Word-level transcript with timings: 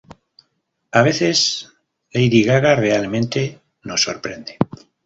A 0.91 1.03
veces, 1.03 1.73
Lady 2.11 2.41
Gaga 2.43 2.73
realmente 2.75 3.61
nos 3.83 4.01
sorprende. 4.01 4.57